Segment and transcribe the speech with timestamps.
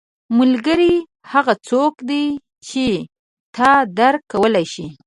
[0.37, 0.95] •ملګری
[1.31, 2.25] هغه څوک دی
[2.67, 2.85] چې
[3.55, 4.85] تا درک کولی شي.